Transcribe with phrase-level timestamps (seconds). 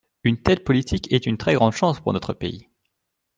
[0.23, 2.67] Une telle politique est une très grande chance pour notre pays.